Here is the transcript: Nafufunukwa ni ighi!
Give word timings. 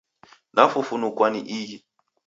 Nafufunukwa 0.53 1.25
ni 1.31 1.41
ighi! 1.59 1.77